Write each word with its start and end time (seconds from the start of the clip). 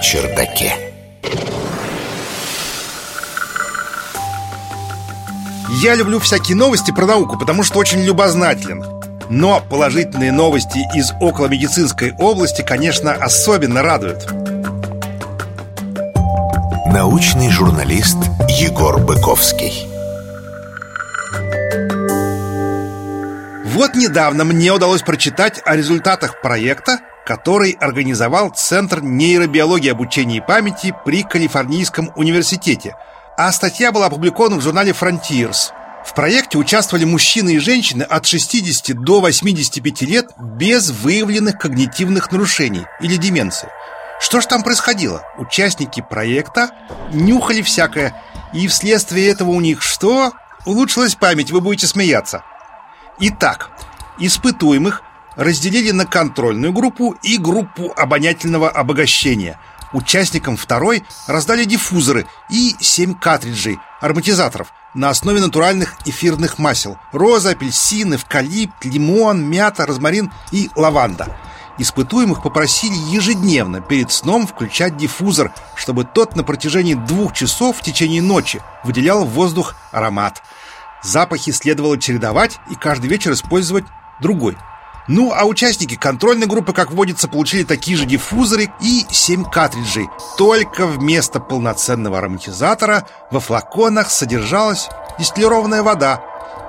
чердаке. 0.00 0.74
Я 5.82 5.94
люблю 5.94 6.20
всякие 6.20 6.56
новости 6.56 6.92
про 6.92 7.06
науку, 7.06 7.38
потому 7.38 7.62
что 7.62 7.78
очень 7.78 8.02
любознателен. 8.02 8.84
Но 9.28 9.60
положительные 9.68 10.30
новости 10.30 10.78
из 10.94 11.12
околомедицинской 11.20 12.12
области, 12.18 12.62
конечно, 12.62 13.12
особенно 13.12 13.82
радуют. 13.82 14.28
Научный 16.86 17.50
журналист 17.50 18.18
Егор 18.48 18.98
Быковский. 19.00 19.88
Вот 23.72 23.94
недавно 23.94 24.44
мне 24.44 24.70
удалось 24.70 25.00
прочитать 25.00 25.62
о 25.64 25.74
результатах 25.74 26.42
проекта, 26.42 27.00
который 27.24 27.70
организовал 27.70 28.50
Центр 28.50 29.00
нейробиологии 29.00 29.90
обучения 29.90 30.36
и 30.36 30.40
памяти 30.40 30.94
при 31.06 31.22
Калифорнийском 31.22 32.12
университете. 32.14 32.96
А 33.38 33.50
статья 33.50 33.90
была 33.90 34.06
опубликована 34.06 34.56
в 34.56 34.60
журнале 34.60 34.92
Frontiers. 34.92 35.70
В 36.04 36.12
проекте 36.14 36.58
участвовали 36.58 37.06
мужчины 37.06 37.54
и 37.54 37.58
женщины 37.58 38.02
от 38.02 38.26
60 38.26 38.94
до 38.94 39.20
85 39.20 40.02
лет 40.02 40.26
без 40.38 40.90
выявленных 40.90 41.56
когнитивных 41.56 42.30
нарушений 42.30 42.84
или 43.00 43.16
деменции. 43.16 43.70
Что 44.20 44.42
же 44.42 44.48
там 44.48 44.62
происходило? 44.62 45.22
Участники 45.38 46.04
проекта 46.06 46.72
нюхали 47.10 47.62
всякое, 47.62 48.14
и 48.52 48.68
вследствие 48.68 49.28
этого 49.28 49.48
у 49.48 49.62
них 49.62 49.80
что? 49.80 50.32
Улучшилась 50.66 51.14
память, 51.14 51.50
вы 51.50 51.62
будете 51.62 51.86
смеяться. 51.86 52.44
Итак, 53.24 53.70
испытуемых 54.18 55.00
разделили 55.36 55.92
на 55.92 56.06
контрольную 56.06 56.72
группу 56.72 57.14
и 57.22 57.38
группу 57.38 57.92
обонятельного 57.96 58.68
обогащения. 58.68 59.60
Участникам 59.92 60.56
второй 60.56 61.04
раздали 61.28 61.64
диффузоры 61.64 62.26
и 62.50 62.74
7 62.80 63.14
картриджей, 63.14 63.78
ароматизаторов 64.00 64.72
на 64.94 65.08
основе 65.08 65.40
натуральных 65.40 65.94
эфирных 66.04 66.58
масел 66.58 66.98
роза, 67.12 67.50
апельсин, 67.50 68.16
эвкалипт, 68.16 68.84
лимон, 68.84 69.48
мята, 69.48 69.86
розмарин 69.86 70.32
и 70.50 70.68
лаванда. 70.74 71.28
Испытуемых 71.78 72.42
попросили 72.42 72.96
ежедневно 73.14 73.80
перед 73.80 74.10
сном 74.10 74.48
включать 74.48 74.96
диффузор, 74.96 75.52
чтобы 75.76 76.02
тот 76.02 76.34
на 76.34 76.42
протяжении 76.42 76.94
двух 76.94 77.34
часов 77.34 77.78
в 77.78 77.82
течение 77.82 78.20
ночи 78.20 78.60
выделял 78.82 79.24
в 79.24 79.30
воздух 79.30 79.76
аромат– 79.92 80.42
Запахи 81.02 81.50
следовало 81.50 81.98
чередовать 81.98 82.58
и 82.70 82.74
каждый 82.74 83.08
вечер 83.08 83.32
использовать 83.32 83.84
другой. 84.20 84.56
Ну, 85.08 85.32
а 85.34 85.44
участники 85.44 85.96
контрольной 85.96 86.46
группы, 86.46 86.72
как 86.72 86.92
водится, 86.92 87.26
получили 87.26 87.64
такие 87.64 87.96
же 87.96 88.04
диффузоры 88.04 88.70
и 88.80 89.04
7 89.10 89.44
картриджей. 89.44 90.08
Только 90.38 90.86
вместо 90.86 91.40
полноценного 91.40 92.18
ароматизатора 92.18 93.06
во 93.32 93.40
флаконах 93.40 94.10
содержалась 94.10 94.88
дистиллированная 95.18 95.82
вода 95.82 96.22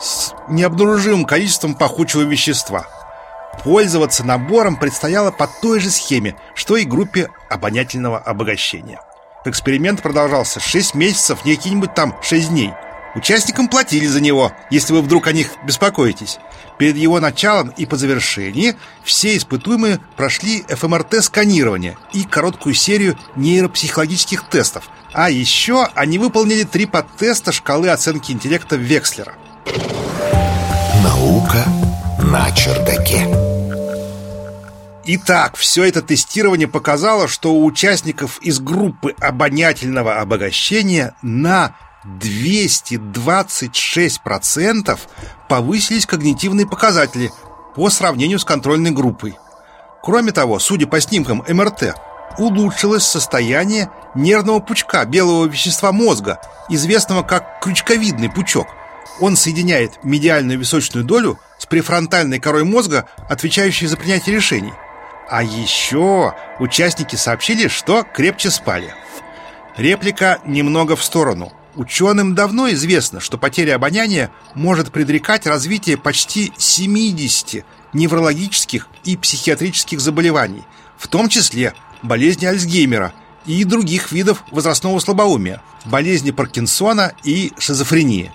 с 0.00 0.32
необнаружимым 0.48 1.26
количеством 1.26 1.74
пахучего 1.74 2.22
вещества. 2.22 2.86
Пользоваться 3.62 4.24
набором 4.24 4.76
предстояло 4.76 5.30
по 5.30 5.46
той 5.46 5.80
же 5.80 5.90
схеме, 5.90 6.34
что 6.54 6.76
и 6.76 6.84
группе 6.84 7.28
обонятельного 7.50 8.18
обогащения. 8.18 9.00
Эксперимент 9.44 10.00
продолжался 10.00 10.60
6 10.60 10.94
месяцев, 10.94 11.44
не 11.44 11.54
какие-нибудь 11.54 11.94
там 11.94 12.16
6 12.22 12.48
дней– 12.48 12.72
Участникам 13.14 13.68
платили 13.68 14.06
за 14.06 14.20
него, 14.20 14.52
если 14.70 14.92
вы 14.92 15.00
вдруг 15.00 15.28
о 15.28 15.32
них 15.32 15.50
беспокоитесь. 15.64 16.38
Перед 16.78 16.96
его 16.96 17.20
началом 17.20 17.68
и 17.76 17.86
по 17.86 17.96
завершении 17.96 18.74
все 19.04 19.36
испытуемые 19.36 20.00
прошли 20.16 20.64
ФМРТ-сканирование 20.68 21.96
и 22.12 22.24
короткую 22.24 22.74
серию 22.74 23.16
нейропсихологических 23.36 24.48
тестов. 24.48 24.90
А 25.12 25.30
еще 25.30 25.88
они 25.94 26.18
выполнили 26.18 26.64
три 26.64 26.86
подтеста 26.86 27.52
шкалы 27.52 27.88
оценки 27.88 28.32
интеллекта 28.32 28.74
Векслера. 28.74 29.34
Наука 31.04 31.64
на 32.18 32.50
чердаке. 32.50 33.28
Итак, 35.06 35.56
все 35.56 35.84
это 35.84 36.02
тестирование 36.02 36.66
показало, 36.66 37.28
что 37.28 37.52
у 37.52 37.64
участников 37.64 38.38
из 38.40 38.58
группы 38.58 39.14
обонятельного 39.20 40.20
обогащения 40.20 41.14
на 41.22 41.76
226% 42.04 44.98
повысились 45.48 46.04
когнитивные 46.06 46.66
показатели 46.66 47.30
по 47.74 47.88
сравнению 47.90 48.38
с 48.38 48.44
контрольной 48.44 48.90
группой. 48.90 49.36
Кроме 50.02 50.32
того, 50.32 50.58
судя 50.58 50.86
по 50.86 51.00
снимкам 51.00 51.42
МРТ, 51.48 51.94
улучшилось 52.36 53.04
состояние 53.04 53.88
нервного 54.14 54.60
пучка 54.60 55.06
белого 55.06 55.46
вещества 55.46 55.92
мозга, 55.92 56.40
известного 56.68 57.22
как 57.22 57.62
крючковидный 57.62 58.30
пучок. 58.30 58.66
Он 59.20 59.36
соединяет 59.36 60.02
медиальную 60.02 60.58
височную 60.58 61.04
долю 61.04 61.38
с 61.58 61.66
префронтальной 61.66 62.40
корой 62.40 62.64
мозга, 62.64 63.06
отвечающей 63.28 63.86
за 63.86 63.96
принятие 63.96 64.34
решений. 64.36 64.72
А 65.30 65.42
еще 65.42 66.34
участники 66.58 67.16
сообщили, 67.16 67.68
что 67.68 68.02
крепче 68.02 68.50
спали. 68.50 68.92
Реплика 69.78 70.40
немного 70.44 70.96
в 70.96 71.02
сторону– 71.02 71.50
Ученым 71.76 72.36
давно 72.36 72.70
известно, 72.70 73.18
что 73.18 73.36
потеря 73.36 73.74
обоняния 73.74 74.30
может 74.54 74.92
предрекать 74.92 75.46
развитие 75.46 75.96
почти 75.96 76.52
70 76.56 77.64
неврологических 77.92 78.88
и 79.02 79.16
психиатрических 79.16 80.00
заболеваний, 80.00 80.62
в 80.96 81.08
том 81.08 81.28
числе 81.28 81.74
болезни 82.02 82.46
Альцгеймера 82.46 83.12
и 83.44 83.64
других 83.64 84.12
видов 84.12 84.44
возрастного 84.52 85.00
слабоумия, 85.00 85.62
болезни 85.84 86.30
Паркинсона 86.30 87.12
и 87.24 87.52
шизофрении. 87.58 88.32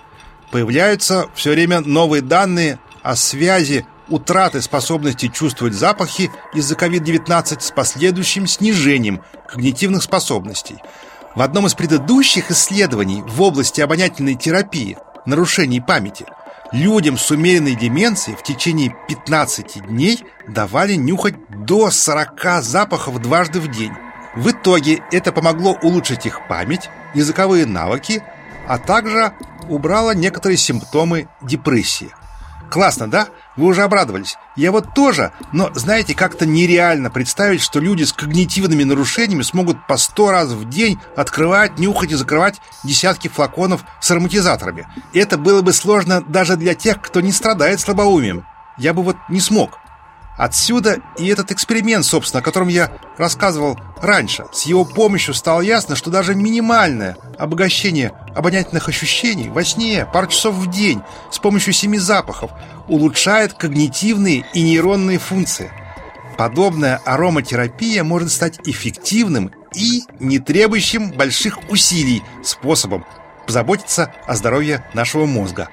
Появляются 0.50 1.28
все 1.34 1.52
время 1.52 1.80
новые 1.80 2.20
данные 2.20 2.78
о 3.02 3.16
связи 3.16 3.86
утраты 4.08 4.60
способности 4.60 5.28
чувствовать 5.28 5.74
запахи 5.74 6.30
из-за 6.52 6.74
COVID-19 6.74 7.60
с 7.60 7.70
последующим 7.70 8.46
снижением 8.46 9.22
когнитивных 9.48 10.02
способностей– 10.02 10.76
в 11.34 11.42
одном 11.42 11.66
из 11.66 11.74
предыдущих 11.74 12.50
исследований 12.50 13.22
в 13.26 13.40
области 13.42 13.80
обонятельной 13.80 14.34
терапии 14.34 14.98
нарушений 15.26 15.80
памяти 15.80 16.26
людям 16.72 17.18
с 17.18 17.30
умеренной 17.30 17.74
деменцией 17.74 18.36
в 18.36 18.42
течение 18.42 18.94
15 19.08 19.86
дней 19.86 20.24
давали 20.48 20.94
нюхать 20.94 21.34
до 21.48 21.90
40 21.90 22.62
запахов 22.62 23.20
дважды 23.20 23.60
в 23.60 23.68
день. 23.68 23.92
В 24.34 24.50
итоге 24.50 25.02
это 25.10 25.32
помогло 25.32 25.76
улучшить 25.82 26.26
их 26.26 26.46
память, 26.48 26.88
языковые 27.14 27.66
навыки, 27.66 28.22
а 28.68 28.78
также 28.78 29.32
убрало 29.68 30.14
некоторые 30.14 30.56
симптомы 30.56 31.28
депрессии. 31.42 32.10
Классно, 32.70 33.10
да? 33.10 33.28
Вы 33.56 33.66
уже 33.66 33.82
обрадовались. 33.82 34.36
Я 34.56 34.72
вот 34.72 34.94
тоже, 34.94 35.32
но, 35.52 35.70
знаете, 35.74 36.14
как-то 36.14 36.46
нереально 36.46 37.10
представить, 37.10 37.60
что 37.60 37.80
люди 37.80 38.04
с 38.04 38.12
когнитивными 38.12 38.84
нарушениями 38.84 39.42
смогут 39.42 39.86
по 39.86 39.96
сто 39.96 40.30
раз 40.30 40.50
в 40.50 40.68
день 40.68 40.98
открывать, 41.16 41.78
нюхать 41.78 42.12
и 42.12 42.14
закрывать 42.14 42.60
десятки 42.84 43.28
флаконов 43.28 43.84
с 44.00 44.10
ароматизаторами. 44.10 44.86
Это 45.12 45.36
было 45.36 45.62
бы 45.62 45.72
сложно 45.72 46.22
даже 46.22 46.56
для 46.56 46.74
тех, 46.74 47.02
кто 47.02 47.20
не 47.20 47.32
страдает 47.32 47.80
слабоумием. 47.80 48.46
Я 48.78 48.94
бы 48.94 49.02
вот 49.02 49.16
не 49.28 49.40
смог. 49.40 49.78
Отсюда 50.40 51.02
и 51.18 51.26
этот 51.26 51.52
эксперимент, 51.52 52.06
собственно, 52.06 52.40
о 52.40 52.42
котором 52.42 52.68
я 52.68 52.90
рассказывал 53.18 53.78
раньше. 54.00 54.46
С 54.52 54.62
его 54.62 54.86
помощью 54.86 55.34
стало 55.34 55.60
ясно, 55.60 55.96
что 55.96 56.08
даже 56.08 56.34
минимальное 56.34 57.18
обогащение 57.36 58.12
обонятельных 58.34 58.88
ощущений 58.88 59.50
во 59.50 59.62
сне 59.64 60.08
пару 60.10 60.28
часов 60.28 60.54
в 60.54 60.70
день 60.70 61.02
с 61.30 61.38
помощью 61.38 61.74
семи 61.74 61.98
запахов 61.98 62.52
улучшает 62.88 63.52
когнитивные 63.52 64.46
и 64.54 64.62
нейронные 64.62 65.18
функции. 65.18 65.70
Подобная 66.38 67.02
ароматерапия 67.04 68.02
может 68.02 68.32
стать 68.32 68.60
эффективным 68.64 69.50
и 69.74 70.04
не 70.20 70.38
требующим 70.38 71.10
больших 71.10 71.58
усилий 71.68 72.22
способом 72.42 73.04
позаботиться 73.46 74.14
о 74.26 74.36
здоровье 74.36 74.86
нашего 74.94 75.26
мозга. 75.26 75.68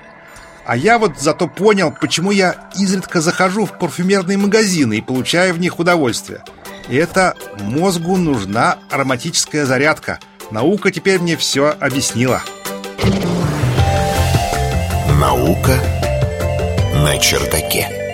А 0.67 0.75
я 0.75 0.99
вот 0.99 1.17
зато 1.17 1.47
понял, 1.47 1.95
почему 1.97 2.31
я 2.31 2.69
изредка 2.75 3.21
захожу 3.21 3.65
в 3.65 3.79
парфюмерные 3.79 4.37
магазины 4.37 4.97
и 4.97 5.01
получаю 5.01 5.53
в 5.53 5.59
них 5.59 5.79
удовольствие. 5.79 6.43
Это 6.89 7.35
мозгу 7.61 8.17
нужна 8.17 8.77
ароматическая 8.89 9.65
зарядка. 9.65 10.19
Наука 10.51 10.91
теперь 10.91 11.19
мне 11.19 11.37
все 11.37 11.73
объяснила. 11.79 12.43
Наука 15.17 15.79
на 16.95 17.17
чердаке. 17.17 18.06